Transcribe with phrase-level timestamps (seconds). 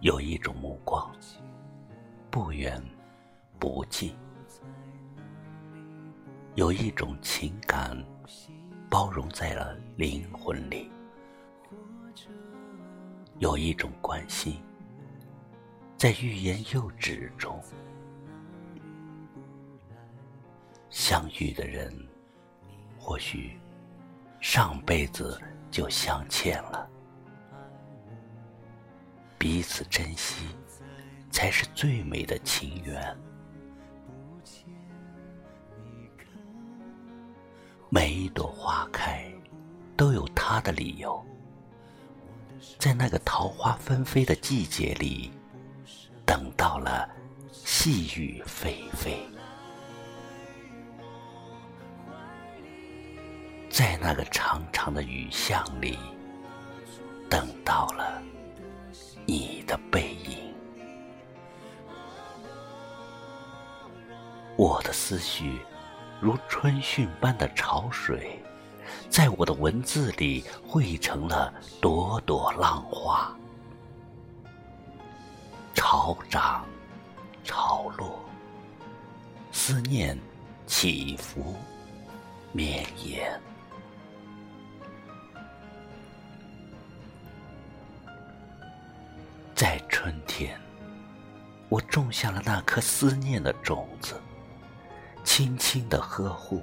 [0.00, 1.10] 有一种目光，
[2.30, 2.80] 不远
[3.58, 4.12] 不近；
[6.54, 8.00] 有一种情感，
[8.88, 10.88] 包容在了灵魂里；
[13.40, 14.62] 有一种关心，
[15.96, 17.60] 在欲言又止中。
[20.90, 21.92] 相遇的人，
[23.00, 23.58] 或许
[24.40, 25.42] 上辈子
[25.72, 26.88] 就相欠了。
[29.38, 30.46] 彼此珍惜，
[31.30, 33.16] 才是最美的情缘。
[37.88, 39.24] 每一朵花开，
[39.96, 41.24] 都有它的理由。
[42.78, 45.30] 在那个桃花纷飞的季节里，
[46.26, 47.08] 等到了
[47.52, 49.12] 细雨霏霏；
[53.70, 55.96] 在那个长长的雨巷里，
[57.30, 58.20] 等到了。
[59.68, 60.52] 的背影，
[64.56, 65.60] 我的思绪
[66.20, 68.42] 如春汛般的潮水，
[69.10, 71.52] 在我的文字里汇成了
[71.82, 73.30] 朵朵浪花，
[75.74, 76.64] 潮涨
[77.44, 78.18] 潮落，
[79.52, 80.18] 思念
[80.66, 81.54] 起伏
[82.52, 83.38] 绵延。
[89.58, 90.56] 在春天，
[91.68, 94.14] 我种下了那颗思念的种子，
[95.24, 96.62] 轻轻的呵护，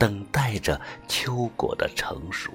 [0.00, 2.50] 等待着秋果的成熟。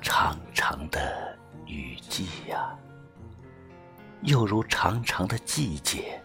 [0.00, 2.74] 长长的雨季呀，
[4.22, 6.18] 又如长长的季节，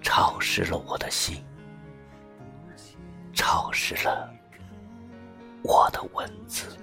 [0.00, 1.44] 潮湿了我的心，
[3.34, 4.37] 潮湿了。
[5.62, 6.76] 我的文字。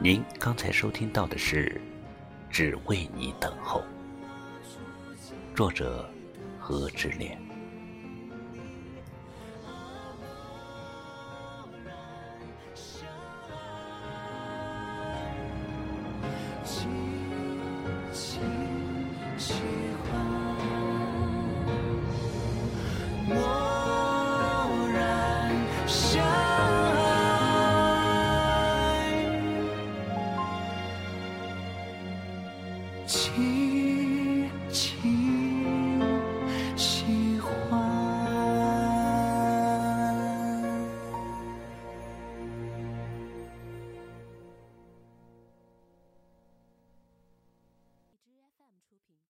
[0.00, 1.66] 您刚才收听到的是
[2.50, 3.80] 《只为你等候》，
[5.56, 6.06] 作者
[6.60, 7.53] 何之恋。
[18.14, 18.38] 情
[19.36, 19.54] 喜
[20.04, 20.14] 欢，
[23.26, 23.34] 默
[24.92, 25.50] 然
[25.88, 26.28] 相爱。
[33.04, 33.18] 情。